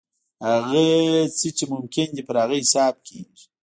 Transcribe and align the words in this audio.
هغه 0.47 0.83
څه 1.37 1.47
چې 1.57 1.63
ممکن 1.73 2.07
دي 2.15 2.21
پر 2.27 2.35
هغه 2.43 2.55
حساب 2.63 2.95
کېږي. 3.07 3.45